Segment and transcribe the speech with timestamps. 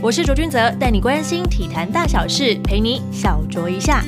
[0.00, 4.04] 我是卓君泽，带你关心体坛大小事，陪你小酌一下。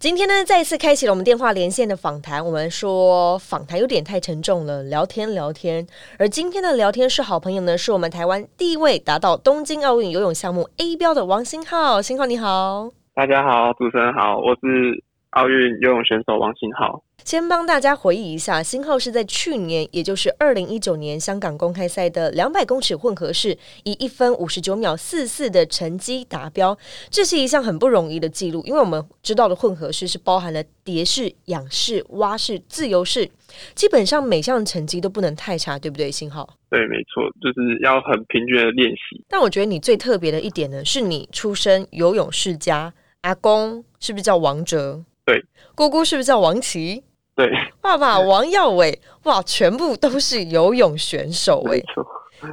[0.00, 2.44] 今天呢，再一次开启了我们电话连线的访谈。
[2.44, 5.86] 我们说访谈有点太沉重了，聊天聊天。
[6.18, 12.02] 而今天的聊天是好朋友呢，是我们台湾第一位达到东京奥运游泳项目 A 标的王新浩。
[12.02, 17.00] 新浩你好，大家好，主持人好，我是奥运游泳选手王新浩。
[17.24, 26.76] 先帮大家回忆一下，新浩是在去年，也就是二零一九年香港公开赛的两百公尺混合式，以一分五十九秒四四的成绩达标。
[27.08, 33.26] 这是一项很不容易的记录，因为我们知道的混合式是包含了蝶式、仰式、蛙式、自由式，
[33.74, 36.12] 基本上每项成绩都不能太差，对不对？
[36.12, 36.46] 新浩？
[36.68, 39.24] 对，没错，就是要很平均的练习。
[39.30, 45.02] 但我觉得你最特别的一点呢，是你出身游泳世家，阿公是不是叫王哲？
[45.24, 45.42] 对，
[45.74, 47.02] 姑姑是不是叫王琦？
[47.36, 51.82] 对，爸爸王耀伟，哇，全部都是游泳选手哎！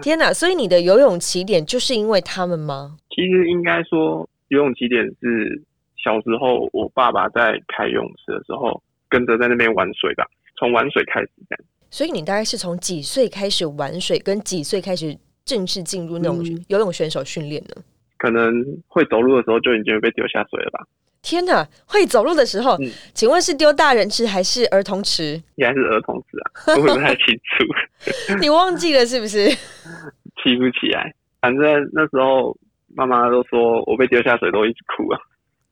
[0.01, 2.97] 天哪，所以你的游泳起点就是因为他们吗？
[3.09, 5.61] 其实应该说，游泳起点是
[6.03, 10.25] 小时候我爸爸在开游泳池的时候，跟着在那边玩水吧，
[10.57, 11.65] 从玩水开始这样。
[11.91, 17.83] 所以你大概是从几岁开始玩水，跟几岁开始正式进入那种游泳选手训练呢？
[18.17, 20.87] 可能会走路的时候就已经被丢下水了吧。
[21.21, 21.67] 天哪！
[21.85, 22.77] 会走路的时候，
[23.13, 25.33] 请问是丢大人吃还是儿童吃？
[25.55, 28.35] 应该是儿童吃啊，我不太清楚。
[28.41, 29.47] 你忘记了是不是？
[30.43, 31.13] 记不起来。
[31.39, 32.55] 反正那时候
[32.87, 35.19] 妈妈都说我被丢下水都一直哭啊。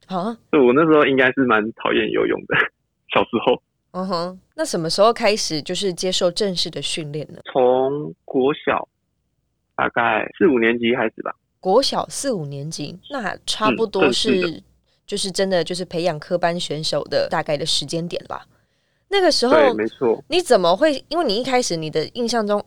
[0.08, 0.38] 啊？
[0.52, 2.56] 对，我那时候应该是蛮讨厌游泳的，
[3.14, 3.62] 小时候。
[3.92, 4.40] 嗯哼。
[4.56, 7.40] 那什么时候开始就是接受正式的训练呢？
[7.52, 8.88] 从国小
[9.76, 11.34] 大概四五年级开始吧。
[11.60, 14.62] 国小四五年级，那差不多是。
[15.10, 18.46] 就是真的，就是培养科班选手的大概的时间点吧。
[19.08, 20.24] 那个时候，没错。
[20.28, 21.04] 你怎么会？
[21.08, 22.64] 因为你一开始你的印象中，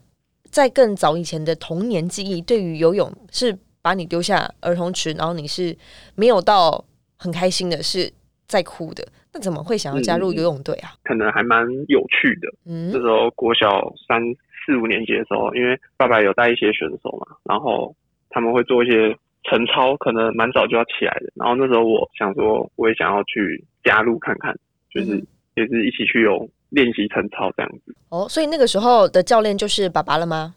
[0.51, 5.77] 在更早以前的童年记忆，对于游泳是把你丢下儿童池，然后你是
[6.17, 6.85] 没有到
[7.17, 8.13] 很开心的，是
[8.49, 9.07] 在哭的。
[9.33, 10.91] 那怎么会想要加入游泳队啊？
[11.05, 12.49] 可能还蛮有趣的。
[12.67, 13.69] 嗯，这时候国小
[14.09, 14.21] 三
[14.67, 17.95] 四五年级的时候，因为爸爸有带一些选手嘛，然后
[18.31, 19.17] 他们会做一些。
[19.45, 24.57] 晨操可能蛮早就要起来的，然后那时候我想说，我也想要去加入看看，
[24.89, 25.23] 就是
[25.55, 27.95] 也是一起去有练习晨操这样子。
[28.11, 30.55] 哦，所以那个时候的教练就是爸爸了吗？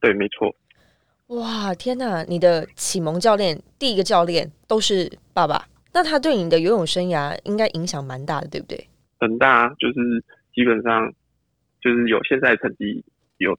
[0.00, 0.54] 对，没错。
[1.28, 2.22] 哇，天哪！
[2.24, 8.86] 你的启蒙教练第一个教练都是爸爸，那他对你的游泳生涯应该影响蛮大的，对不对？
[9.18, 10.24] 很大，就是
[10.54, 11.12] 基本上
[11.80, 13.04] 就是有现在成绩，
[13.38, 13.58] 有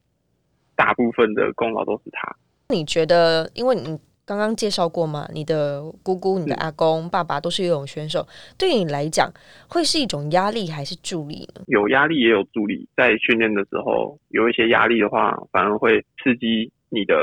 [0.75, 2.33] 大部分的功劳都是他。
[2.69, 3.99] 你觉得，因为你。
[4.25, 5.27] 刚刚介绍过嘛？
[5.33, 8.25] 你的姑姑、你的阿公、爸爸都是游泳选手，
[8.57, 9.29] 对你来讲
[9.67, 11.63] 会是一种压力还是助力呢？
[11.67, 12.87] 有压力也有助力。
[12.95, 17.15] 在训练的时候有一些压力的话，反而会刺激你的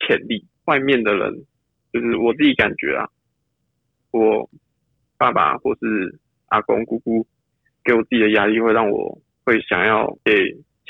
[0.00, 0.44] 潜力。
[0.64, 1.32] 外面的人
[1.92, 3.08] 就是我自己感觉啊，
[4.10, 4.48] 我
[5.18, 7.24] 爸爸或是阿公、姑姑
[7.84, 10.32] 给我自己的压力，会让我会想要给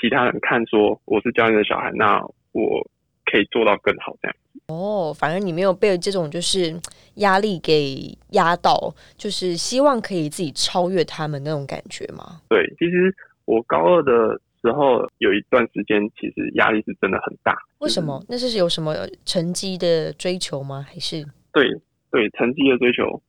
[0.00, 2.20] 其他人看，说我是教练的小孩，那
[2.52, 2.86] 我
[3.24, 4.36] 可以做到更好这样。
[4.68, 6.74] 哦，反而你没有被这种就是
[7.16, 12.40] 压力给压到，就是希望可以自己超越他们那种感觉吗？
[12.48, 17.56] 对，其实我高二的时候有一段时间，其实压力是真的很大。
[17.78, 18.24] 为什么？
[18.28, 18.94] 那是有什么
[19.24, 20.86] 成绩的追求吗？
[20.88, 21.24] 还是？
[21.52, 21.68] 对
[22.10, 23.20] 对，成绩的追求，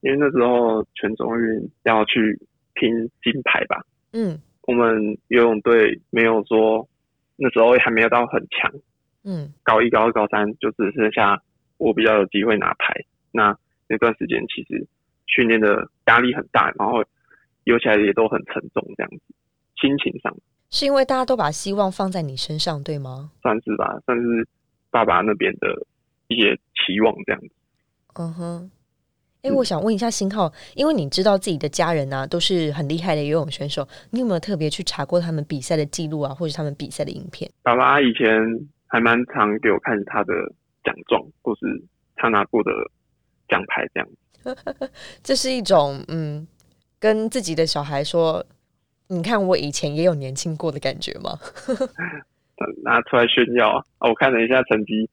[0.00, 2.40] 因为那时候全中运要去
[2.74, 2.90] 拼
[3.22, 3.84] 金牌吧。
[4.12, 6.88] 嗯，我们游泳队没有说
[7.36, 8.72] 那时候还没有到很强。
[9.30, 11.42] 嗯，高一、高二、高三就只剩下
[11.76, 12.94] 我比较有机会拿牌。
[13.30, 13.54] 那
[13.86, 14.86] 那段时间其实
[15.26, 17.04] 训练的压力很大，然后
[17.64, 19.20] 游起来也都很沉重，这样子
[19.78, 20.34] 心情上
[20.70, 23.30] 是因为大家都把希望放在你身上，对吗？
[23.42, 24.48] 算是吧，算是
[24.90, 25.68] 爸爸那边的
[26.28, 27.50] 一些期望这样子。
[28.14, 28.70] 嗯哼，
[29.42, 37.50] 哎，我想问一下新浩，因为你知道自己的家人啊都是很厉害的游泳选手，你有没有特别去查过他们比赛的记录啊，或者他们比赛的影片？
[37.62, 38.26] 爸爸以前。
[38.88, 40.32] 还蛮常给我看他的
[40.82, 41.60] 奖状，或是
[42.16, 42.70] 他拿过的
[43.48, 44.08] 奖牌这样。
[45.22, 46.46] 这是一种嗯，
[46.98, 48.44] 跟自己的小孩说
[49.08, 51.38] ：“你看，我以前也有年轻过的感觉吗？”
[52.82, 53.84] 拿出来炫耀啊！
[54.08, 55.08] 我看了一下成绩，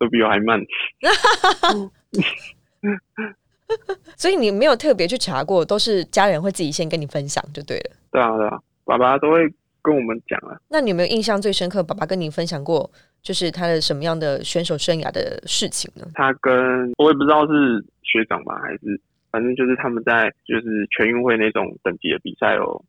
[0.00, 0.60] 都比我还慢。
[4.16, 7.90] 所以你没有特别去查过，都是家人会自己先跟你分享就对了。
[8.10, 9.48] 对啊，对啊，爸爸都会
[9.80, 10.58] 跟我们讲啊。
[10.68, 11.84] 那你有没有印象最深刻？
[11.84, 12.90] 爸爸跟你分享过？
[13.22, 16.06] 就是他的什么样的选手生涯的事情呢？
[16.14, 19.00] 他跟我也不知道是学长吧，还是
[19.30, 22.82] 反正就是他们在就是全运会那种等级的比赛哦，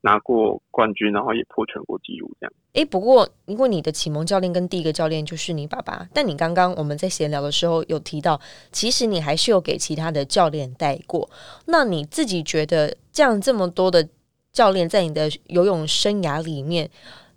[0.00, 2.52] 拿过冠军，然后也破全国纪录这样。
[2.72, 8.40] 哎，不过因为你的启蒙教练跟第一个教练就是你爸爸，但你刚刚我们在闲聊的时候有提到，
[8.70, 11.28] 其实你还是有给其他的教练带过。
[11.66, 14.08] 那你自己觉得这样这么多的
[14.52, 16.88] 教练在你的游泳生涯里面，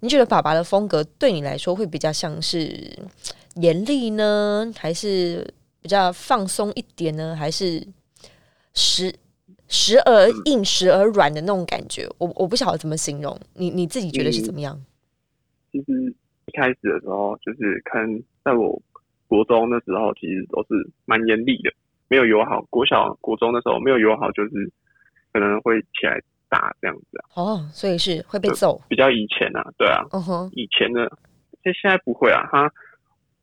[0.06, 2.96] 你觉得爸爸的风格对你来说会比较像是
[3.56, 7.86] 严厉呢，还是比较放松一点呢，还是
[8.75, 9.12] 时？
[9.68, 13.36] 时而硬，时而软的那种感觉，我我不晓得怎么形容。
[13.56, 14.80] 你你自己觉得是怎么样？
[15.72, 16.16] 其实
[16.46, 18.06] 一开始的时候，就是看
[18.44, 18.80] 在我
[19.28, 21.74] 国中的时候，其实都是蛮严厉的，
[22.10, 22.62] 没有友好。
[22.69, 24.72] 国小、国中的时候没有友好，就是
[25.34, 26.22] 可能会起来
[26.57, 27.24] 打这样子啊。
[27.36, 28.81] 哦，所以是会被揍。
[28.88, 31.12] 比较以前啊，对啊，嗯哼，以前的，
[31.63, 32.48] 现现在不会啊。
[32.52, 32.72] 他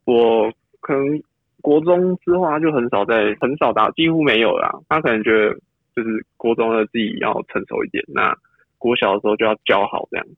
[0.05, 0.51] 我
[0.81, 1.23] 可能
[1.61, 4.83] 国中之后他就很少在很少打，几乎没有了。
[4.89, 5.57] 他可能觉得。
[5.95, 8.35] 就是国中的自己要成熟一点，那
[8.79, 10.37] 国小的时候就要教好这样子。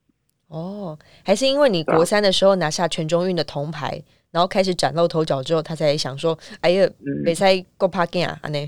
[0.49, 6.85] 哦，还是因为你国三的时候拿下全中运的铜牌，然后开始崭露头角之后，他才想说：“哎呀，
[7.25, 8.59] 比赛够怕劲啊！”呢，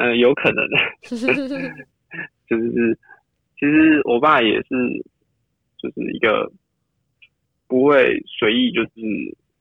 [0.00, 0.66] 嗯， 有可能。
[2.46, 2.98] 就是，
[3.58, 5.04] 其实我爸也是，
[5.78, 6.50] 就是一个
[7.66, 8.90] 不会随意，就是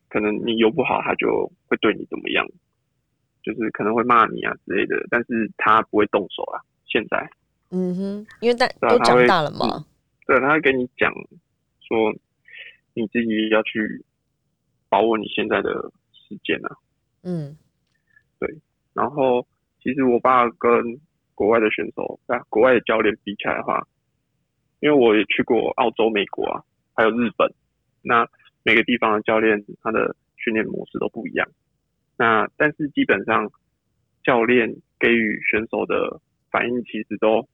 [0.10, 2.46] 可能你游不好，他就会对你怎么样。
[3.44, 6.60] 就是可能会骂你啊之类的，但是他不会动手啊。
[6.88, 7.30] 现在，
[7.70, 9.86] 嗯哼，因为大都长大了嘛。
[10.26, 11.14] 对，他会跟你讲
[11.80, 12.12] 说，
[12.96, 14.04] 你自己要去
[14.90, 16.76] 把握你现在的时间啊。
[17.22, 17.56] 嗯，
[18.40, 18.52] 对。
[18.94, 19.46] 然后，
[19.84, 21.00] 其实我爸跟
[21.36, 23.86] 国外的选手啊，国外的教练比起来的话，
[24.80, 26.64] 因为我也去过澳洲、美国啊，
[26.96, 27.54] 还有日本，
[28.02, 28.28] 那
[28.64, 31.48] 每个地方的教练他的训练模式都不一样。
[32.18, 33.52] 那但是基本上，
[34.24, 37.48] 教练给予选手的反应其实都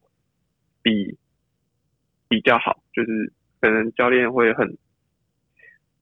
[0.84, 1.18] 比
[2.30, 4.78] 比较好，就是可能教练会很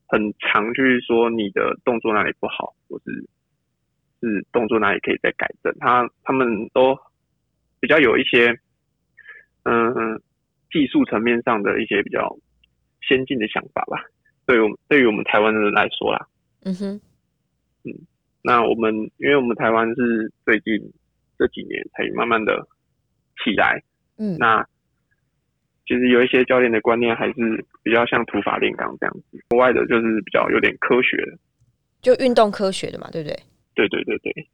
[0.06, 3.28] 很常去说你的动作哪里不好，或是
[4.20, 5.74] 是动作哪里可以再改正。
[5.80, 6.96] 他他们都
[7.80, 8.54] 比较有一些
[9.64, 10.20] 嗯
[10.70, 12.36] 技术层面上的一些比较
[13.00, 14.04] 先进的想法吧。
[14.46, 16.28] 对于我们对于我们台湾的人来说啦，
[16.64, 17.00] 嗯哼，
[17.84, 17.92] 嗯。
[18.42, 20.72] 那我们，因为我们台湾是最近
[21.38, 22.66] 这几年才慢慢的
[23.44, 23.82] 起来，
[24.16, 24.66] 嗯，那
[25.86, 31.38] 其实有一些教练的观念还是比较像土法炼钢这样子，国外的就是比较有点科学的，
[32.00, 33.38] 就运动科学的嘛，对不对？
[33.74, 34.48] 对对对对。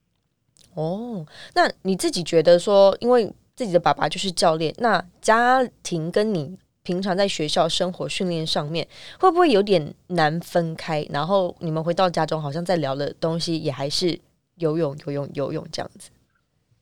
[0.77, 6.57] 哦，那你自己觉得说，因为自己的爸爸就是教练，那家庭跟你。
[6.87, 8.87] 平常在学校生活训练上面
[9.19, 11.05] 会不会有点难分开？
[11.11, 14.17] 然后你们回到家中，好像在聊的东西也还是
[14.59, 16.13] 游泳、游泳、游泳这样子。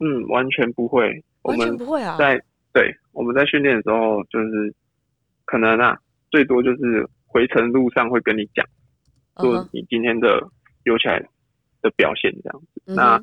[0.00, 2.18] 嗯，完全不会，完全不会啊。
[2.18, 2.38] 在
[2.74, 4.74] 对，我们在训练的时候，就是
[5.46, 5.96] 可能啊，
[6.30, 8.66] 最多就是回程路上会跟你讲，
[9.38, 10.38] 说你今天的
[10.82, 11.18] 游起来
[11.80, 12.82] 的表现这样子。
[12.84, 13.18] 那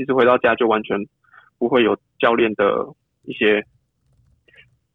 [0.00, 0.96] 其实回到家就完全
[1.58, 2.64] 不会有教练的
[3.24, 3.62] 一些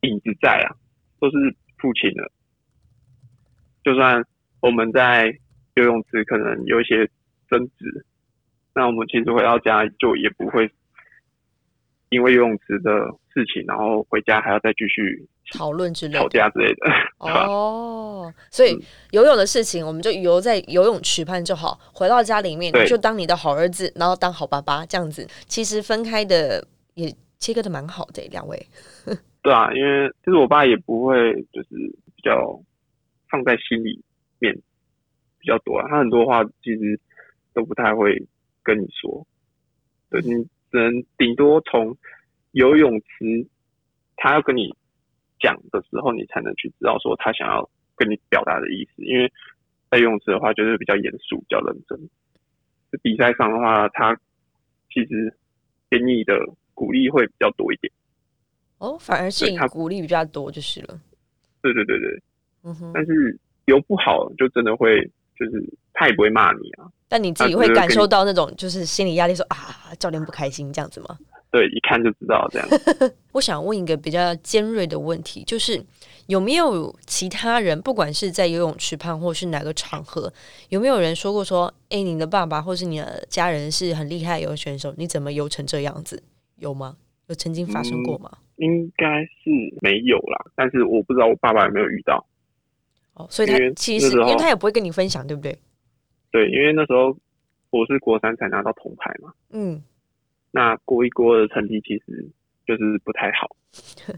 [0.01, 0.73] 影子在啊。
[1.19, 1.37] 都是
[1.77, 2.31] 父亲的，
[3.83, 4.25] 就算
[4.61, 5.37] 我们在
[5.75, 7.07] 游泳池可能有一些
[7.49, 8.03] 争执，
[8.73, 10.71] 那我们其实回到家就也不会
[12.09, 12.91] 因为游泳池的
[13.31, 16.91] 事情，然后回家还要再继续讨论之类吵架之类的。
[17.19, 18.77] 哦，所以
[19.11, 25.27] 游泳的事情我们就游在游泳池畔就好，回到家里面就当你的好儿子，然后当好爸爸这样子。
[25.47, 28.67] 其实分开的也切割的蛮好的，两位。
[29.41, 31.69] 对啊，因为其实我爸也不会就是
[32.15, 32.59] 比较
[33.29, 34.03] 放在心里
[34.39, 34.53] 面
[35.39, 36.99] 比较多啊，他很多话其实
[37.53, 38.27] 都不太会
[38.63, 39.25] 跟你说，
[40.09, 41.95] 对你只能顶多从
[42.51, 43.47] 游泳池
[44.15, 44.75] 他要跟你
[45.45, 49.03] 讲的时候，你才能去知道说他想要跟你表达的意思。
[49.03, 49.31] 因为
[49.91, 51.99] 在游泳池的话，就是比较严肃、比较认真。
[53.03, 54.15] 比赛上的话，他
[54.91, 55.31] 其实
[55.89, 56.33] 给你的
[56.73, 57.93] 鼓励会比较多一点。
[58.79, 60.99] 哦，反而是他鼓励比较多就是了。
[61.61, 62.21] 对对对对，
[62.63, 62.91] 嗯哼。
[62.93, 64.99] 但是游不好，就真的会，
[65.37, 66.89] 就是他也不会骂你啊。
[67.07, 71.17] 但你自己会感受到那种就是心理压力，说啊，教练不开心这样子吗？
[71.55, 72.67] 对，一看就知道这样。
[73.31, 75.81] 我想问一个比较尖锐的问题，就是
[76.27, 80.33] 有没有其他人，不管是在游泳池畔或是哪个场合，
[80.67, 86.21] 有没有人说过说，哎，你的爸爸或是你的家人是很厉害游泳选手，你怎么游成这样子？
[86.57, 86.97] 有吗？
[87.27, 88.29] 有曾经发生过吗？
[88.57, 92.25] 应该是没有啦，但是我不知道我爸爸有没有遇到。
[93.13, 95.57] 哦，所以他其实因为他也不会跟你分享，对不对？
[96.31, 97.15] 对，因为那时候
[97.69, 99.31] 我是国三才拿到铜牌嘛。
[99.51, 99.81] 嗯。
[100.55, 102.25] 那国一、国二的成绩其实
[102.65, 103.45] 就是不太好。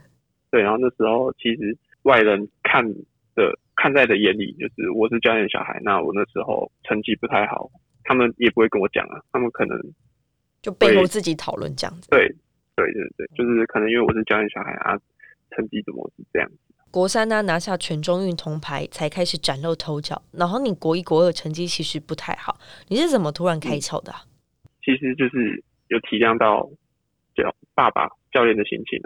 [0.51, 2.87] 对，然后那时候其实外人看
[3.33, 7.67] 的看在的眼里，就是我是教练小孩，那我那时候成绩不太好，
[8.03, 9.81] 他们也不会跟我讲啊，他们可能
[10.61, 12.07] 就背后自己讨论这样子。
[12.11, 12.27] 对，
[12.75, 14.95] 对对对，就是可能因为我是教练小孩啊，
[15.49, 16.55] 成绩怎么是这样子。
[16.91, 24.13] 国三呢拿下全中运铜牌才开始崭露头角，然后你国一国二成绩其实不太好，你是怎么突然开窍的？
[24.85, 26.69] 其实就是有体谅到
[27.35, 28.99] 教爸爸教练的心情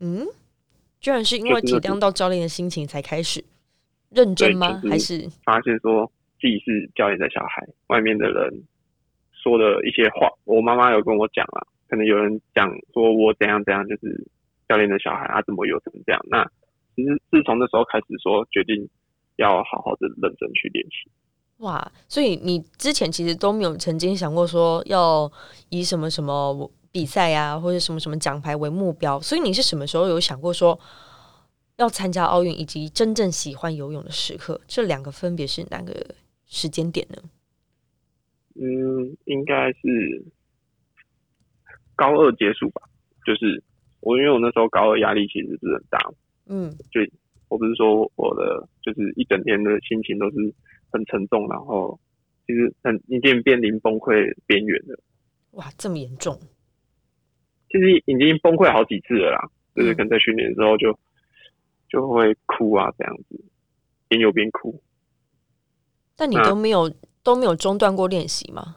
[0.00, 0.26] 嗯，
[1.00, 3.44] 居然是因为体谅到教练的心情才开始
[4.10, 4.80] 认真吗？
[4.88, 6.10] 还是发现说
[6.40, 8.62] 自己是教练的小孩，外面的人
[9.32, 14.28] 说的一些话，我妈妈有跟我讲啊，可能有人讲说我怎样怎样，就是
[14.68, 16.20] 教练的小孩啊，怎么有成这样？
[16.28, 16.44] 那
[16.94, 18.88] 其实自从那时候开始说决定
[19.36, 21.10] 要好好的认真去练习。
[21.58, 25.30] 哇，所以你之前其实都没有曾经想过说要
[25.68, 26.70] 以什么什么。
[26.92, 30.80] 比赛呀，或者什么什么奖牌为目标，所以你是什么时候有想过说
[31.76, 34.58] 要参加奥运，以及真正喜欢游泳的时刻？
[34.66, 35.92] 这两个分别是哪个
[36.46, 37.18] 时间点呢？
[38.54, 40.24] 嗯，应该是
[41.94, 42.80] 高二结束吧。
[43.26, 43.62] 就是
[44.00, 45.98] 我，因为我那时候高二压力其实是很大。
[46.46, 47.02] 嗯，就
[47.48, 50.54] 我不是说我的就是一整天的心情都是
[50.90, 51.98] 很沉重，然后
[52.46, 54.98] 其实很已经濒临崩溃边缘了。
[55.52, 56.38] 哇，这么严重！
[57.68, 60.98] 其实已经崩溃好几次了啦，就是可能在训练的时候就
[61.88, 63.44] 就会哭啊，这样子
[64.08, 64.82] 边游边哭。
[66.14, 66.88] 但你都没有
[67.22, 68.76] 都没有中断过练习吗？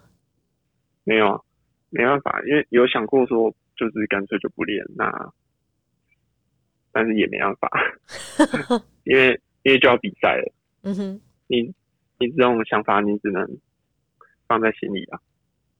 [1.03, 1.41] 没有啊，
[1.89, 5.31] 没办法，因为有想过说就是干脆就不练，那
[6.91, 7.69] 但是也没办法，
[9.05, 10.53] 因为因为就要比赛了。
[10.81, 11.73] 嗯哼，你
[12.19, 13.47] 你这种想法你只能
[14.47, 15.19] 放在心里啊，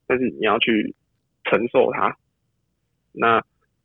[0.07, 0.95] 但是你要去
[1.43, 2.15] 承受它。
[3.11, 3.39] 那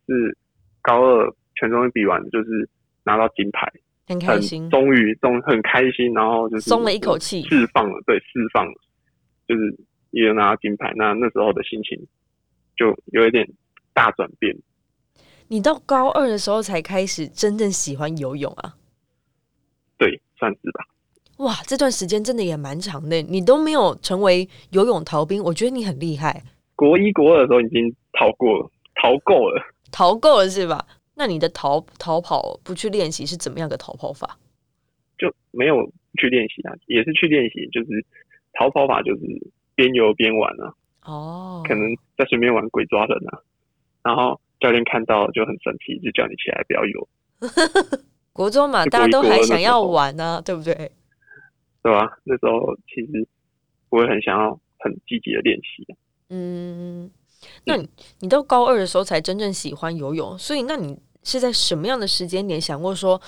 [0.06, 0.36] 是
[0.82, 2.68] 高二全中运比完，就是
[3.04, 3.72] 拿到金牌，
[4.06, 8.74] 很开心，终于终很开心，然后就是松了一口气，释放了，对，释放了，
[9.48, 9.76] 就是
[10.10, 10.92] 也拿到金牌。
[10.94, 11.98] 那那时候的心情
[12.76, 13.48] 就有一点
[13.92, 14.54] 大转变。
[15.48, 18.76] 你到高二的时候才开始真正喜欢游泳啊？
[19.96, 20.86] 对，算是吧。
[21.38, 26.42] 哇，这段时间真的也蛮长的，你都没有成为游泳逃兵，我觉得你很厉害。
[26.76, 28.70] 国一国二的时候已经逃过了。
[29.02, 29.60] 逃够了，
[29.90, 30.86] 逃够了是吧？
[31.16, 34.38] 那你的逃逃跑不去练习是怎么样的逃跑法？
[35.18, 35.74] 就没有
[36.18, 38.04] 去练习啊，也是去练习，就是
[38.58, 39.20] 逃跑法就是
[39.74, 40.72] 边游边玩啊。
[41.04, 41.82] 哦，可能
[42.16, 43.42] 在水面玩鬼抓人啊，
[44.02, 47.08] 然后教练看到就很生气，就叫你起来不要游。
[48.32, 50.92] 国中嘛，大家都还想要玩呢，对不对？
[51.84, 52.18] 对吧？
[52.24, 53.28] 那时候其实
[53.90, 55.86] 我会很想要很积极的练习。
[56.30, 57.10] 嗯。
[57.66, 57.86] 那你
[58.20, 63.20] 你到高二的时候才真正喜欢游泳，所以那你是在什么样的时间点想过说，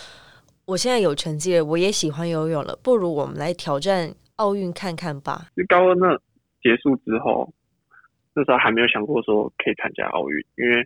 [0.65, 5.49] 我现在有成绩了，我也喜欢游泳了，不如我们来挑战奥运看看吧？
[5.55, 6.17] 就高二那
[6.63, 7.53] 结束之后，
[8.33, 10.83] 那时候还没有想过说可以参加奥运，因为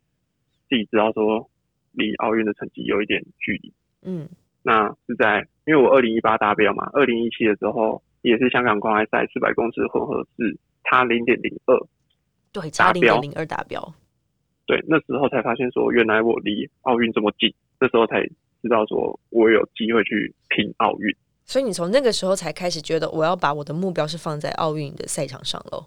[0.69, 1.49] 自己知道说
[1.93, 3.73] 离奥运的成绩有一点距离。
[4.03, 4.29] 嗯，
[4.65, 11.87] 那是在因为我二零一八达标嘛，二零一七的时候也是香港公开赛四百公尺混合是差零点零二。
[12.51, 13.81] 对，差零点零二达标。
[14.67, 17.55] 对，那时候才发现说，原来我离奥运这么近。
[17.79, 18.21] 那时候才
[18.61, 21.15] 知道说，我有机会去拼奥运。
[21.45, 25.87] 所以你从那个时候才开始觉得，我要把我的目标是放在奥运的赛场上喽。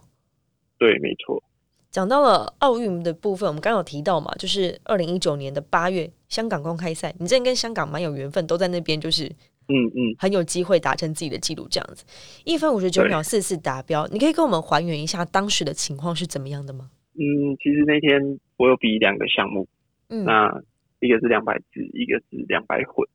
[0.78, 1.44] 对，没错。
[1.92, 9.30] 讲到了奥运的部分，我们刚刚有提到嘛，就是二零一九年的八月香港公开赛，你之前跟香港蛮有缘分，都在那边，就是。
[9.70, 12.04] 嗯嗯，很有机会达成自己的记录，这样子，
[12.44, 14.06] 一分五十九秒四四达标。
[14.08, 16.92] 你可以跟我们还原一下当时的情况是怎么样的吗？
[17.14, 19.68] 嗯，其实那天我有比两个项目，
[20.10, 20.62] 嗯，那
[21.00, 23.08] 一个是两百字，一个是两百混，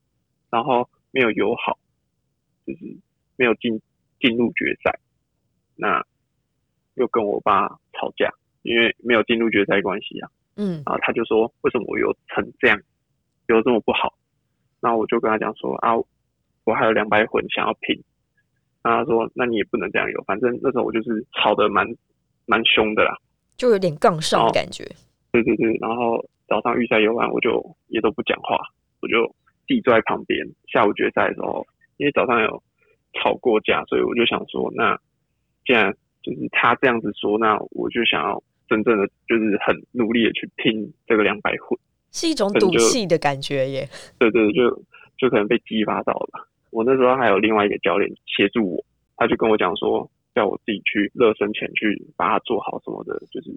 [0.49, 1.77] 然后没有友好，
[2.65, 2.79] 就是
[3.35, 3.79] 没有进
[4.19, 4.99] 进入决赛。
[5.75, 6.03] 那
[6.95, 10.29] 又跟我爸吵架，因为没有进入决赛关系啊。
[10.55, 12.81] 嗯，然后他就说，为什么我游成这样，
[13.47, 14.13] 游这么不好？
[14.81, 15.93] 那我就跟他讲说啊。
[16.69, 17.99] 我还有两百混想要拼，
[18.83, 21.83] 那他说：“那你也不能这样游，反正那时候我就是吵得蛮
[22.45, 23.17] 蛮凶的啦，
[23.57, 24.85] 就有点杠上的感觉。”
[25.33, 28.55] 对对对，然后早上预赛游完，我就也都不讲话，
[29.01, 29.25] 我就
[29.67, 30.47] 自己坐在旁边。
[30.71, 31.65] 下午决赛的时候，
[31.97, 32.63] 因为早上有
[33.13, 34.95] 吵过架，所以我就想说，那
[35.65, 41.79] 既然就是他这样子说，那我就想要真正的就是很努力的去拼这个两百混，
[42.11, 43.89] 是一种赌气的感觉耶。
[44.19, 44.69] 对对，就
[45.17, 46.47] 就可能被激发到了。
[46.71, 48.85] 我那时候还有另外一个教练协助我，
[49.17, 53.51] 他就跟我讲说，叫我自己去热身前去把它做好什么的，就是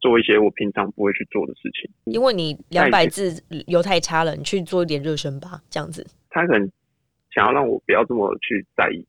[0.00, 1.90] 做一些我平常不会去做的事情。
[2.04, 6.06] 因为你两百字油太差了，你去做一点热身吧，这样子。
[6.30, 6.70] 他可能
[7.30, 9.04] 想要让我不要这么去在意，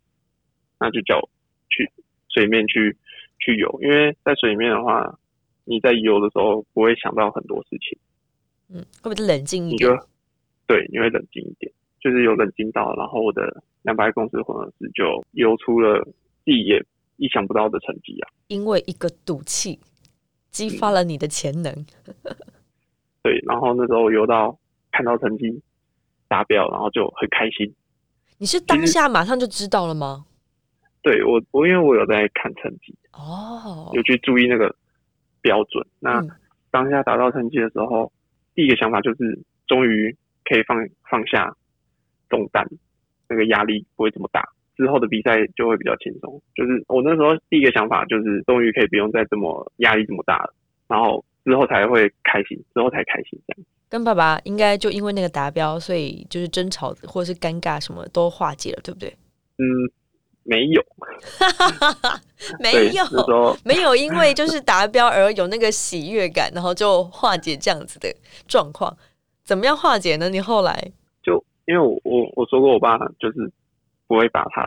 [0.79, 1.19] 那就叫
[1.69, 1.89] 去
[2.29, 2.95] 水面去
[3.39, 5.19] 去游，因为在水面的话，
[5.65, 7.98] 你在游的时候不会想到很多事情。
[8.69, 9.91] 嗯，会不会冷静一点？
[10.67, 16.03] 对，你会冷静一点，就是有冷静到，然后我的两百公尺混合式就游出了
[16.45, 16.83] 自己也
[17.17, 18.29] 意想不到的成绩啊！
[18.47, 19.79] 因为一个赌气，
[20.49, 21.73] 激发了你的潜能。
[23.21, 24.57] 对，然后那时候游到
[24.91, 25.61] 看到成绩
[26.27, 27.73] 达标，然后就很开心。
[28.37, 30.25] 你是当下马上就知道了吗？
[31.01, 34.73] 对我，我因为我有在看成绩哦，有去注意那个
[35.41, 35.85] 标准。
[35.99, 36.25] 那
[36.71, 38.11] 当下达到成绩的时候，
[38.55, 40.15] 第一个想法就是终于。
[40.45, 40.75] 可以放
[41.07, 41.55] 放下
[42.29, 42.65] 重担，
[43.27, 46.41] 那个压力不会这么大，之后的比赛就会比较轻松。
[46.55, 50.53] 就是我那时候第一个想法就是，终于可以不用再这么压力这么大了，
[50.88, 53.65] 然后之后才会开心，之后才开心这样。
[53.89, 59.09] 跟爸爸应该就因为那个达标，所以就是争吵或者是尴尬什么都化解了，对不对？
[59.57, 59.65] 嗯，
[60.43, 60.86] 没有，
[62.62, 68.15] 没有， 没有，因为就是达标而有那个喜悦感，然后就化解这样子的
[68.48, 68.95] 状况。
[69.43, 70.29] 怎么样化解呢？
[70.29, 70.98] 你后来就
[71.69, 73.51] 因为我我我说过，我爸就是
[74.07, 74.65] 不会把他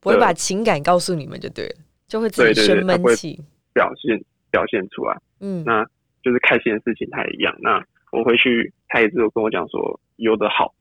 [0.00, 1.76] 不会把情感告诉你们就对了，
[2.08, 3.40] 就会自己生闷气
[3.72, 5.16] 表现表现出来。
[5.38, 5.84] 嗯，那
[6.24, 7.56] 就是开心的事情他也一样。
[7.60, 7.80] 那
[8.10, 10.74] 我回去，他也只有跟我讲说游的好，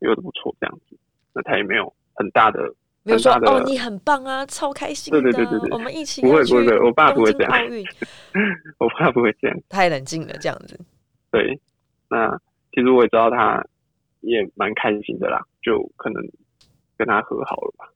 [0.00, 0.96] 游的不错这样子。
[1.34, 2.60] 那他也没有很大的
[3.02, 5.12] 没有说哦，你很棒啊，超开心。
[5.12, 7.52] 对对对对对，我们一起不会不会，我爸不会这样。
[8.80, 10.80] 我爸不会这样，太冷静了，这样子。
[11.30, 11.60] 对。
[12.08, 12.34] 那
[12.72, 13.62] 其实我也知道他
[14.24, 16.22] 也蛮开心的啦，就可能
[16.96, 17.92] 跟他和好了吧，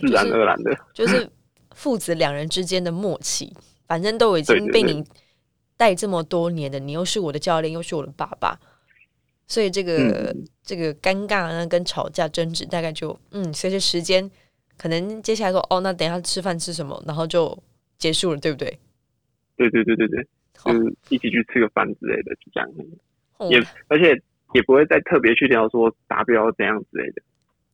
[0.00, 1.28] 自然而然的，就是
[1.74, 3.52] 父子两人之间的默契。
[3.86, 5.02] 反正都已经被你
[5.74, 8.60] 带这么多年的，你又是我的教练，又是我的爸爸，
[9.46, 14.30] 所以这个这个尴尬呢，跟吵架争执，大概就嗯，随着时间，
[14.76, 17.58] 可能接下来说哦，那等一下吃饭吃什么，然后就
[17.96, 18.78] 结束了，对不对？
[19.56, 20.26] 对对对对对，
[20.62, 22.70] 就是一起去吃个饭之类的，就这样。
[23.50, 24.20] 也而且
[24.54, 27.22] 也不会再特别去聊说达标怎样之类的，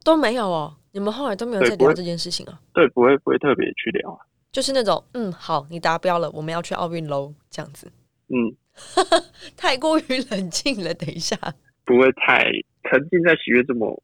[0.04, 0.74] 都没有哦。
[0.92, 2.60] 你们后来都没有再聊这件事情啊？
[2.72, 4.18] 对，不会不会特别去聊啊。
[4.52, 7.90] 就是那种嗯，好，你达标了，我们要去奥运喽，这样子。
[8.28, 8.54] 嗯，
[9.56, 10.94] 太过于冷静了。
[10.94, 11.36] 等一下，
[11.84, 12.44] 不会太
[12.88, 14.02] 沉浸在喜悦这么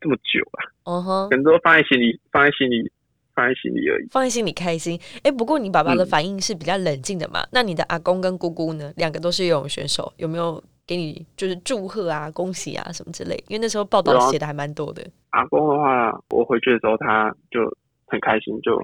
[0.00, 0.58] 这么久啊。
[0.84, 2.92] 嗯哼，很多放在心里，放在心里，
[3.34, 4.06] 放在心里而已。
[4.10, 5.00] 放在心里开心。
[5.22, 7.46] 哎，不过你爸爸的反应是比较冷静的嘛？
[7.52, 8.92] 那你的阿公跟姑姑呢？
[8.96, 10.62] 两个都是游泳选手，有没有？
[10.86, 15.04] 给你就是祝贺啊、恭喜啊什么之类，因为那时候报道写的还蛮多的。
[15.30, 17.60] 阿公的话，我回去的时候他就
[18.06, 18.80] 很开心，就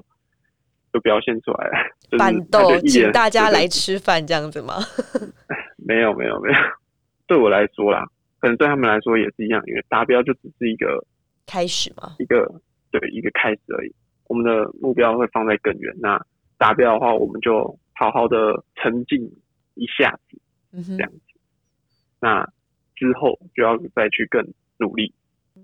[0.91, 1.73] 就表现出来了。
[2.19, 4.75] 板豆，请大家来吃饭这样子吗？
[5.77, 6.55] 没有没有没有，
[7.25, 8.05] 对我来说啦，
[8.39, 11.03] 可能对他们来说也是一样，因为达标就只是一个
[11.47, 12.45] 开始嘛，一个
[12.91, 13.95] 对一个开始而已。
[14.27, 15.93] 我们的目标会放在更远。
[15.99, 16.23] 那
[16.57, 19.19] 达标的话，我们就好好的沉浸
[19.73, 20.37] 一下子，
[20.97, 21.11] 这样。
[22.23, 22.41] 那
[22.95, 24.41] 之后就要再去更
[24.79, 25.13] 努力。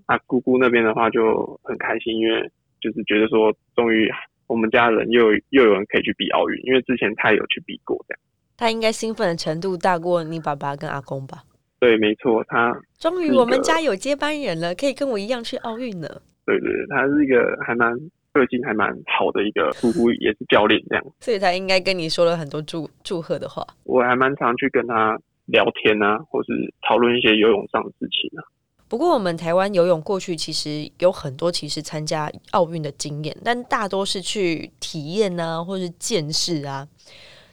[0.10, 2.41] 那姑姑那边的话就很开心，因为
[2.82, 4.12] 就是觉得说，终于
[4.48, 8.19] 我们家人又又有人可以去比奥运，因为之前他有去比过这样。
[8.58, 11.43] 他应该兴奋的程度大过你爸爸跟阿公吧？
[11.80, 16.22] 对，没错，他终于我们家有接班人了，可以跟我一样去奥运了。
[16.45, 17.98] 对对对，他是一个还蛮
[18.34, 23.65] 个性还蛮好的一个姑姑，也是教练这样， 所以他应该跟你说了很多祝祝贺的话。
[23.86, 25.17] 我还蛮常去跟他。
[25.51, 28.41] 聊天啊，或是讨论一些游泳上的事情啊。
[28.88, 36.88] 不过，我们台湾游泳过去其实有很多其实参加奥运的经验，但大多是去体验啊，或是见识啊。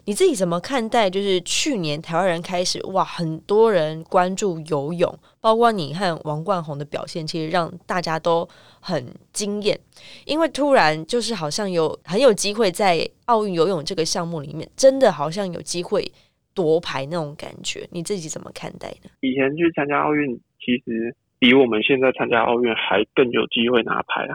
[0.06, 1.10] 你自己怎么看待？
[1.10, 8.48] 就是去年台湾人开始哇，很多人关注游泳，包括你和王冠宏的表现，其实让大家都
[8.80, 9.78] 很惊艳。
[10.24, 16.10] 因为突然就是好像有很有机会在奥运游泳这个项目里面，真的好像有机会。
[16.56, 19.10] 夺牌那种感觉，你自己怎么看待呢？
[19.20, 24.34] 以前去参加奥运，其实比我们现在参加奥运还更有机会拿牌啊。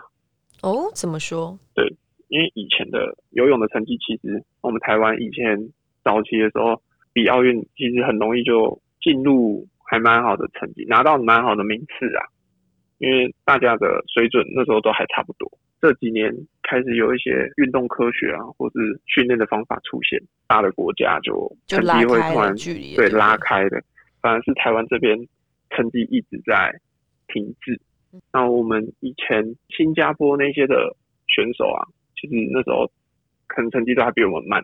[0.62, 1.58] 哦，怎么说？
[1.74, 1.84] 对，
[2.30, 5.58] 因为以前的游泳的成绩，其实我们台湾以前
[6.04, 6.80] 早期的时候，
[7.12, 12.24] 比奥运其实很容易就进入还蛮好的成绩，拿到蛮好的名次啊。
[13.00, 15.52] 因为大家的水准那时候都还差不多。
[15.82, 22.56] 这几年开始有一些运动科学啊，或是训练的方法出现，大的国家就成绩会突然
[22.96, 23.82] 对拉开的，
[24.22, 25.18] 反而是台湾这边
[25.72, 26.72] 成绩一直在
[27.28, 27.82] 停滞。
[28.32, 30.96] 那我们以前新加坡那些的
[31.28, 31.82] 选手啊，
[32.16, 32.86] 其实那时候
[33.48, 34.64] 可能成绩都还比我们慢，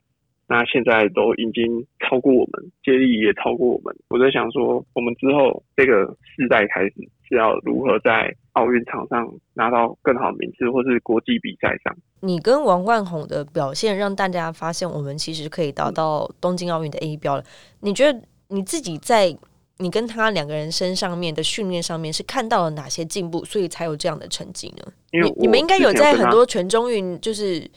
[0.50, 3.94] 那现在都已经超过我们，接力也超过我们。
[4.08, 6.06] 我在想说，我们之后这个
[6.36, 6.94] 世代开始
[7.28, 11.94] 是要如何在奥运场上拿到更好名次，或是国际比赛上。
[12.22, 17.44] 你跟王冠宏的表现，让大家发现我们其实可以达到东京奥运的 A 标了。
[17.82, 19.36] 你觉得你自己在
[19.80, 24.94] 你跟他两个人身上面的训练上面是看到了哪些进步，所以才有这样的成绩呢？
[25.12, 27.70] 因为你们应该有在很多全中运，就是。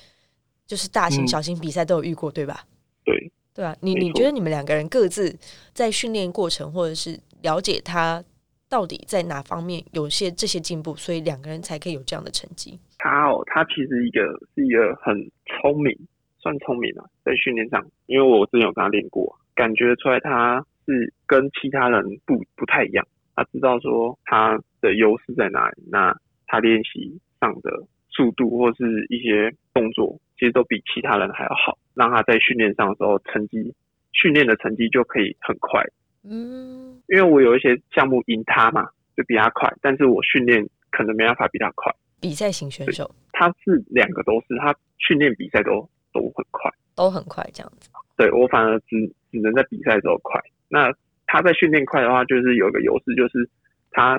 [0.70, 2.62] 就是大型、小型比赛都有遇过，对吧？
[3.04, 3.74] 对，对啊。
[3.80, 5.36] 你你觉得你们两个人各自
[5.72, 8.22] 在训练过程，或者是了解他
[8.68, 12.78] 到底在哪方面有些这些进步，所以两个人才可以有这样的成绩。
[12.98, 14.22] 他哦，他其实一个
[14.54, 15.92] 是一个很聪明，
[16.38, 23.04] 算聪明啊，在训练上，因为我之前有跟他练过，感觉出来他是跟其他人不不太一样。
[23.34, 30.16] 他知道说他的优势在哪里，那他练习上的速度或是一些动作。
[30.40, 33.74] 其实都比其他人还要好，让他在训练上的时候成绩，
[34.12, 35.84] 训练的成绩就可以很快。
[36.24, 41.94] 嗯，因为我有一些项目赢他嘛，就比他快，但是我训练可能没办法比他快。
[42.22, 47.90] 比赛型选手，他是两个都是，他训练比赛都都很快，都很快这样子。
[48.16, 48.96] 对我反而只
[49.30, 50.40] 只能在比赛时候快。
[50.68, 50.90] 那
[51.26, 53.46] 他在训练快的话，就是有一个优势，就是
[53.90, 54.18] 他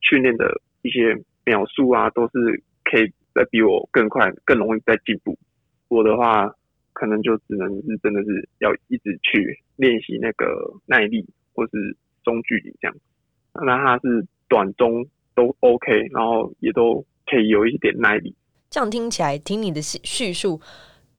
[0.00, 0.52] 训练的
[0.82, 5.38] 一些秒数啊，都是可以在比我更快，更容易在进步。
[5.90, 6.48] 我的话，
[6.92, 10.46] 可能就只能是真的是要一直去练习那个
[10.86, 12.96] 耐力，或是中距离这样。
[13.52, 18.32] 那他是短中都 OK，然后也都可以有一点耐力。
[18.70, 20.60] 这样听起来，听你的叙述，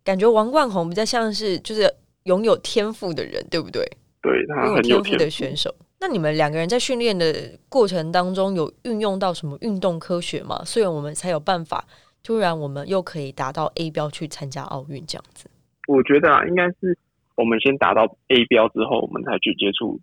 [0.05, 3.85] 感觉王冠宏比较像是就是拥有天赋的人，对不对？
[4.21, 5.75] 对，他很有天赋的选手。
[5.99, 10.63] 那你们两个人在训练的过程当中，有运用到什么运动科学吗？
[10.63, 11.85] 所以我们才有办法。
[12.23, 15.49] 突然，我们又可以达到 A 标去参加奥运这样子。
[15.87, 16.95] 我觉得啊，应该是
[17.35, 19.99] 我们先达到 A 标之后，我们才去接触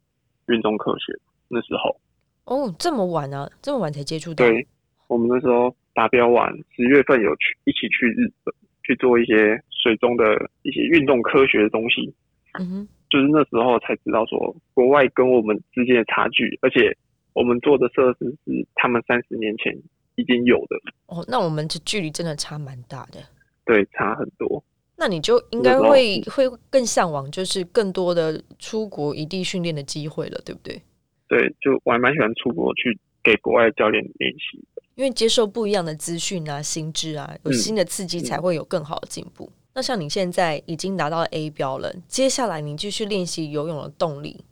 [0.48, 1.12] 运动科学。
[1.46, 1.96] 那时候
[2.44, 4.44] 哦，这么晚啊，这么晚才接触到。
[4.44, 4.66] 对，
[5.06, 8.52] 我们那时候达标完，十月份有去一起去日本
[8.82, 12.12] 去做一些水中的一些运动科学的东西。
[12.58, 16.96] 嗯哼，就是那时候才知道说，国外跟我们之间的差距，而且
[17.32, 19.72] 我们做的设施是他们三十年前。
[20.18, 20.76] 已经有的
[21.06, 23.20] 哦，那我们这距离真的差蛮大的，
[23.64, 24.62] 对，差很多。
[24.96, 30.82] 那你就应该会会更向往，就是更多的出国异地训练的机会了，对不对？
[31.28, 39.48] 对，就我还蛮喜欢出国去给国外教练练习的，因为接受不一样的资讯啊、心智啊，有新的刺激才会有更好的进步。
[39.72, 44.44] 那像你现在已经拿到了 A 标了，接下来你继续练习游泳的动力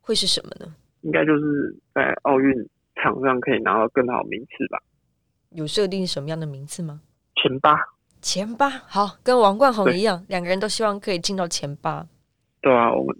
[0.00, 0.74] 会是什么呢？
[1.02, 2.54] 应该就是在奥运
[2.94, 4.80] 场上可以拿到更好名次吧。
[5.54, 7.00] 有设定什么样的名次吗？
[7.36, 7.76] 前八，
[8.20, 12.06] 前八，好，跟王冠宏一样，两个人都希望可以进到前八。
[12.60, 13.16] 对啊，我们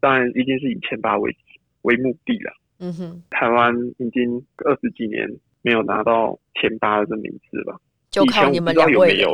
[0.00, 1.36] 当然一定是以前八为
[1.82, 2.52] 为目的了。
[2.78, 5.28] 嗯哼，台湾已经二十几年
[5.62, 9.28] 没有拿到前八的名次了，就靠你们两位了。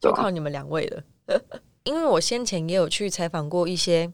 [0.00, 1.02] 就靠你们两位了。
[1.84, 4.12] 因为我先前也有去采访过一些，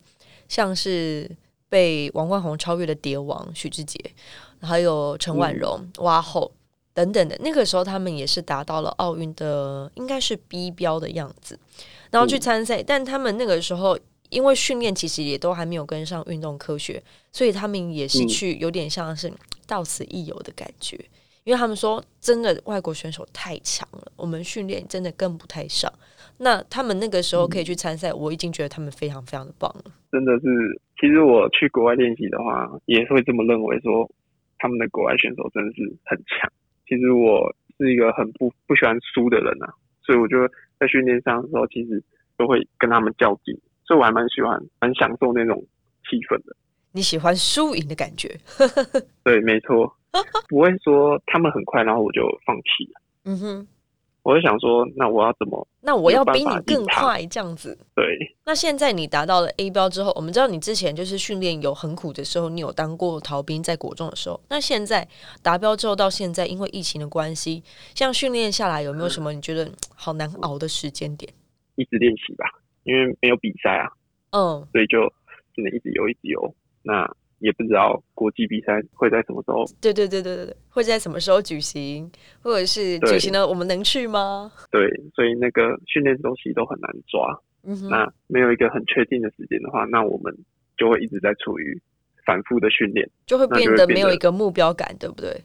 [0.48, 1.30] 像是
[1.68, 3.98] 被王冠宏超越的蝶王许志杰，
[4.60, 6.52] 还有陈婉容、蛙后。
[6.94, 11.58] 等等的，那个时候他们也是达到了奥运的应该是 B 标的样子，
[12.10, 12.82] 然后去参赛。
[12.82, 13.98] 但他们那个时候
[14.30, 17.02] 因为训练其实也都还没有跟上运动科学，
[17.32, 19.32] 所以他们也是去有点像是
[19.66, 20.98] 到此一游的感觉。
[21.42, 25.92] 因为他们说真的，外国选手太强了，我们训练真的跟不太上。
[26.38, 29.92] 那他们那个时候可以去参赛，我已经觉得他们非常非常的棒了。
[30.10, 34.10] 真的是，其实我去国外练习的话，也会这么认为，说
[34.58, 36.50] 他们的国外选手真的是很强。
[36.86, 39.66] 其实我是一个很不不喜欢输的人呐，
[40.02, 40.46] 所以我就
[40.78, 42.02] 在训练上的时候，其实
[42.36, 45.64] 都会跟他们较劲，所以我还蛮喜欢、蛮享受那种
[46.08, 46.56] 气氛的。
[46.92, 48.28] 你喜欢输赢的感觉？
[49.24, 49.92] 对，没错，
[50.48, 53.00] 不会说他们很快，然后我就放弃了。
[53.24, 53.68] 嗯哼。
[54.24, 55.68] 我就想说，那我要怎么？
[55.82, 57.78] 那我要比你更快，这样子。
[57.94, 58.04] 对。
[58.46, 64.40] 那现在你达到了 A 标之后，我们知道你之前就是训练有很苦的时候，你有当过逃兵在国中的时候。
[64.48, 65.06] 那现在
[65.42, 67.62] 达标之后到现在，因为疫情的关系，
[67.94, 71.30] 像训练下来有没有什么你觉得好难熬的时间点？
[71.76, 72.46] 一直练习吧，
[72.84, 73.90] 因为没有比赛啊。
[74.30, 74.66] 嗯。
[74.72, 75.06] 所以就
[75.54, 76.54] 只能一直游，一直游。
[76.82, 77.14] 那。
[77.44, 79.66] 也不知道国际比赛会在什么时候。
[79.78, 84.50] 对对对对对对，会在什么时候举行，或者是举行了，我们能去吗？
[84.70, 87.38] 对，所以那个训练周期都很难抓。
[87.64, 87.90] 嗯哼。
[87.90, 90.34] 那没有一个很确定的时间的话，那我们
[90.78, 91.78] 就会一直在处于
[92.24, 95.38] 反复的训练，就会变得没有一个目标感，对不对？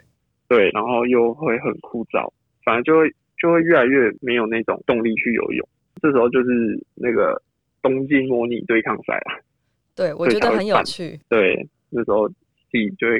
[0.47, 2.31] 对，然后又会很枯燥，
[2.63, 5.67] 反而就会就会越来越没有那种动力去游泳。
[6.01, 7.41] 这时候就是那个
[7.81, 9.35] 东京模拟对抗赛啊。
[9.95, 11.19] 对，我觉得很有趣。
[11.27, 13.19] 对，那时候自己就会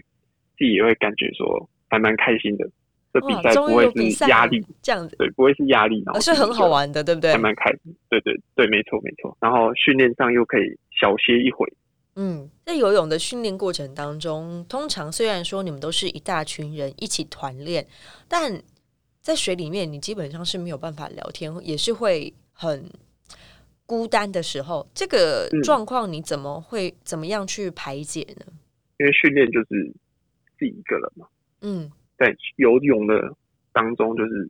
[0.58, 2.70] 自己也会感觉说还蛮开心的。
[3.12, 7.32] 这比赛不会是压力这样子，对，不会是压力，而是很好玩的，对不对？
[7.32, 7.96] 还蛮开心。
[8.08, 9.36] 对对对，没错没错。
[9.42, 11.68] 然后训练上又可以小歇一会。
[12.16, 17.88] 嗯，在游泳的训练过程当中，通常虽然说你们都是一大群人一起团练，
[18.28, 18.62] 但
[19.22, 22.88] 在水里面你基本上是没有办法聊天，也是会很
[23.90, 24.88] 孤单的时候。
[24.94, 28.46] 这个状况你怎么会怎么样去排解呢？
[29.00, 29.92] 因为训练就是
[30.60, 31.26] 自己一个人嘛。
[31.62, 31.92] 嗯。
[32.16, 33.34] 在游泳的
[33.74, 34.48] 当中，就是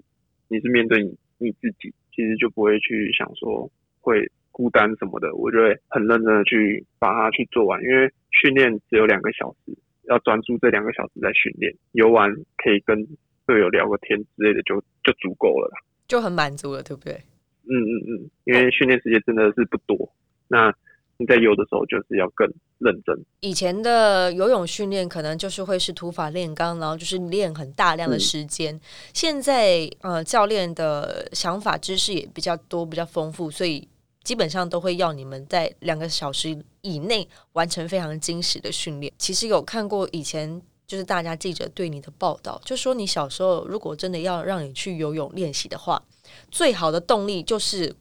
[0.49, 3.71] 你是面对你你自己，其实就不会去想说
[4.01, 5.33] 会孤单什么的。
[5.35, 9.77] 我就会很认真的去把它去做完，因为训练只有两个小时，
[10.09, 11.73] 要专注这两个小时在训练。
[11.93, 13.07] 游完可以跟
[13.45, 15.71] 队友聊个天之类的，就就足够了，
[16.07, 17.21] 就很满足了，对不对？
[17.63, 20.09] 嗯嗯嗯，因为训练时间真的是不多。
[20.47, 20.73] 那
[21.17, 23.13] 你在游的时候，就是要更认真。
[23.41, 28.79] 以前的游泳训练可能就是会是土法炼钢，然后就是练很大量的时间。
[29.13, 33.85] 现在呃，教练的想法、知识也比较多、比较丰富，所以
[34.23, 39.11] 基本上都会要你们在两个小时以内完成非常精实的训练。
[39.17, 46.01] 其实有看过以前就是大家记者对你的报道，就说你小时候如果真的要让你去游泳练习的话，
[46.49, 47.95] 最好的动力就是。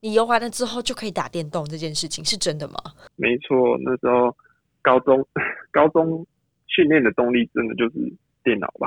[0.00, 2.74] 你游完了之后就可以打电动，这件事情是真的吗？
[3.16, 4.36] 没错，那时候
[4.82, 5.26] 高中
[5.70, 6.26] 高中
[6.66, 7.94] 训练的动力真的就是
[8.42, 8.86] 电脑吧。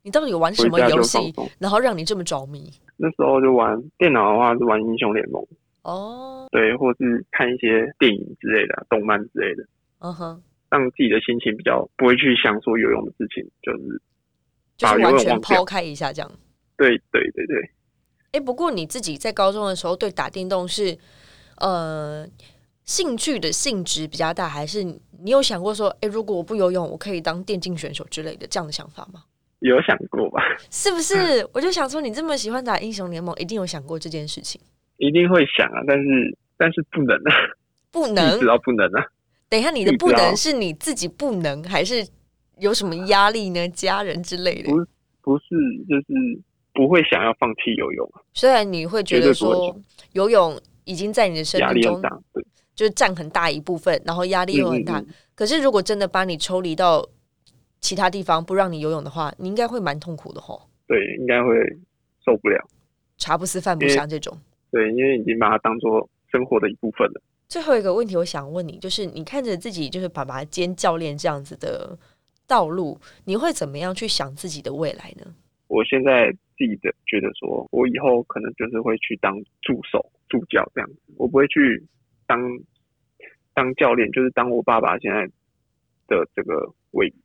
[0.00, 1.18] 你到底玩什么游戏，
[1.58, 2.72] 然后让你这么着迷？
[2.96, 5.46] 那时候就玩电脑的话是玩英雄联盟
[5.82, 9.62] 哦，对，或是看一些电影之类的、动漫之类的。
[9.98, 14.02] 嗯哼，让自己的心情比较不会去想说游泳的事情，就是
[14.76, 16.30] 就是完全抛开一下这样。
[16.76, 17.70] 对对对对。
[18.32, 20.98] 哎，不过你自己在高中的时候对打电动是
[21.58, 22.26] 呃
[22.84, 29.24] 兴趣的性质比较大，还是你有想过说，哎，如果我不游泳，我可以当电竞选手之类的这样的想法吗？
[29.60, 30.42] 有想过吧？
[30.70, 31.14] 是不是？
[31.54, 34.60] 我就想说，你这么喜欢打英雄联盟，一定有想过这件事情。
[34.98, 37.32] 一定会想啊，但是但是不能啊，
[37.90, 39.06] 不能， 知道不能啊。
[39.48, 42.06] 等一下，你的不能是你自己不能，还是
[42.58, 43.68] 有什么压力呢？
[43.68, 44.70] 家人之类的？
[44.70, 44.84] 不，
[45.22, 45.44] 不是，
[45.88, 46.42] 就是。
[46.76, 49.74] 不会想要放弃游泳，虽然你会觉得说
[50.12, 51.98] 游泳已经在你的生命中，
[52.34, 55.02] 对，就是占很大一部分，然后压力又很大。
[55.34, 57.08] 可是如果真的把你抽离到
[57.80, 60.68] 其他地方，不让你游泳的话，你应该会蛮痛苦的吼。
[60.86, 61.54] 对，应该会
[62.22, 62.62] 受不了，
[63.16, 64.38] 茶不思饭不想这种。
[64.70, 67.22] 对，因为已经把它当做生活的一部分了。
[67.48, 71.96] 最后一个问题，我想问你，就是你看着自己就是爸爸兼教练这样子的
[72.46, 75.34] 道路，你会怎么样去想自己的未来呢？
[75.68, 81.82] 我现在自己的觉得说，我以后可能就是会去当助手、助教这样子，我不会去
[82.26, 82.40] 当
[83.54, 85.26] 当教练，就是当我爸爸现在
[86.06, 87.16] 的这个位置，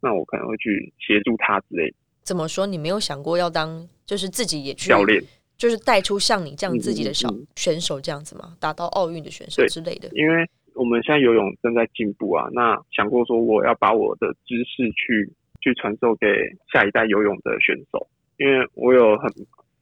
[0.00, 1.94] 那我可能会去协助他之类。
[2.22, 2.66] 怎么说？
[2.66, 5.22] 你没有想过要当，就是自己也去教练，
[5.62, 8.56] 就是带出像你这样自己的小选手这样子嘛？
[8.58, 10.08] 达到奥运的选手之类的？
[10.12, 10.44] 因为
[10.74, 15.30] 我们现在游泳正在进步啊，那想过说我要把我的知识去。
[15.64, 16.26] 去传授给
[16.72, 19.30] 下一代游泳的选手，因为我有很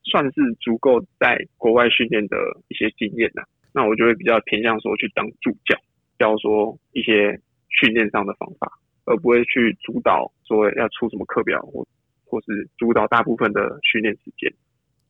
[0.04, 2.36] 算是足够在国外训练的
[2.68, 3.40] 一些经验呐，
[3.72, 5.74] 那我就会比较偏向说去当助教，
[6.18, 7.32] 教说一些
[7.70, 8.70] 训练上的方法，
[9.06, 11.82] 而不会去主导说要出什么课表或
[12.26, 14.52] 或是主导大部分的训练时间。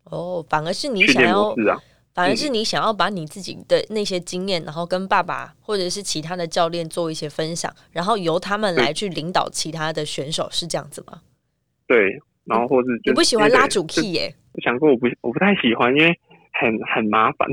[0.05, 1.55] 哦，反而是你想要。
[2.13, 11.23] 反而是你想要把你自己的那些经验，然后跟爸爸或者是其他的教练做一些分享，然后由他们来去领导其他的选手，是这样子吗？
[11.87, 14.35] 对，然后或是你不喜欢拉主 key 耶？
[14.53, 16.09] 我想过，我不我不太喜欢，因为
[16.61, 17.49] 很很麻烦，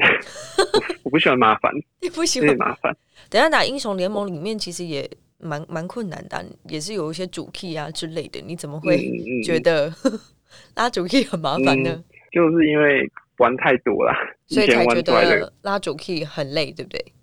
[1.04, 2.98] 我不喜欢麻烦， 你不喜欢麻烦。
[3.30, 5.08] 等下打英雄联盟里面其实也
[5.38, 9.08] 蛮蛮困难的，也是有一些主 key 啊之类的，你怎么会
[9.46, 9.94] 觉得
[10.76, 12.04] 拉主 key 很麻烦呢？
[12.32, 13.10] 就是因为。
[13.38, 14.12] 玩太多了，
[14.50, 17.14] 所以才觉得拉主 key 很累，对不对？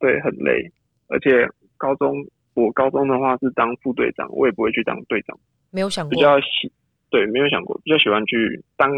[0.00, 0.68] 对，很累。
[1.06, 5.38] 而且高中，我高中的话是当副队长，我也不会去当队长。
[5.70, 6.72] 没有想过，比较喜
[7.10, 8.90] 对，没有想过，比较喜欢去当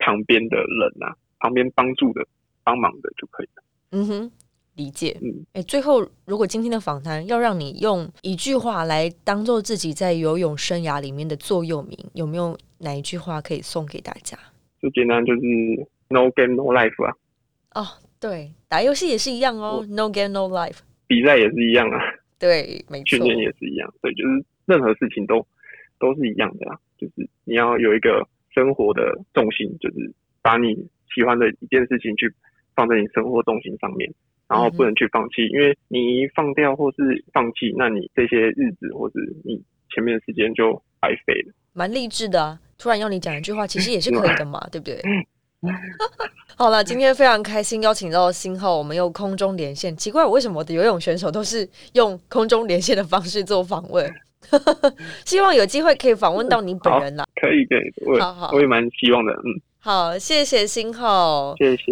[0.00, 2.22] 旁边的人啊，旁边帮助的、
[2.62, 3.62] 帮忙的就可以了。
[3.92, 4.32] 嗯哼，
[4.74, 5.16] 理解。
[5.22, 14.38] 嗯，哎，最后如果今天的访谈要让你用一句话来当做自己在游泳生涯里面的座右铭，有没有哪一句话可以送给大家？
[14.82, 15.40] 就简单就是。
[16.12, 17.14] No game, no life 啊！
[17.74, 17.86] 哦，
[18.20, 19.82] 对，打游戏也是一样哦。
[19.88, 20.80] No game, no life。
[21.06, 21.98] 比赛也是一样啊。
[22.38, 23.16] 对，没 错。
[23.16, 25.46] 训练也是一样，对，就是任何事情都
[25.98, 26.78] 都是一样的啦。
[26.98, 30.74] 就是你要有一个生活的重心，就是把你
[31.14, 32.30] 喜欢的一件事情去
[32.76, 34.12] 放在你生活重心上面，
[34.48, 39.58] 然然后不能去放弃，因为你一放掉或是放弃，那你这些日子或是你
[39.94, 41.54] 前面的时间就白费了。
[41.72, 42.60] 蛮励志的啊！
[42.82, 45.00] 突然要你讲一句话，其实也是可以的嘛，对不对？
[46.58, 49.96] 好了，今天非常开心，邀请到新浩，我们用空中连线。
[49.96, 54.12] 奇怪，为什么我的游泳选手都是用空中连线的方式做访问？
[55.24, 57.24] 希望有机会可以访问到你本人啦。
[57.40, 59.32] 可以，可以，我我也蛮希望的。
[59.32, 61.84] 嗯，好，谢谢新浩，谢谢。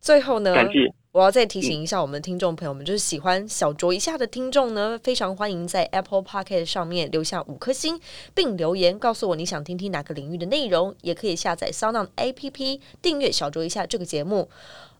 [0.00, 0.54] 最后呢？
[0.54, 0.90] 感谢。
[1.12, 7.98] 我要再提醒一下我们的听众朋友们，就是喜欢小酌一下的听众呢，非常欢迎在 Apple p o c k e t 上面留下五颗星，
[8.32, 14.48] 并留言告诉我你想听听哪个领域的内容，也可以下载 Sound A P P 订阅小酌一下这个节目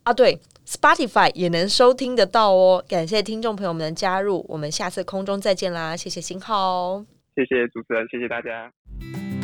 [0.03, 0.13] 啊。
[0.13, 2.85] 对，Spotify 也能收听得到哦。
[2.89, 5.97] 感谢听众朋友们的加入，我们下次空中再见啦！
[5.97, 7.05] 谢谢新浩，
[7.37, 9.40] 谢谢主持人，谢谢大家。